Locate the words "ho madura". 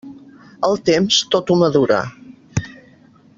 1.55-2.01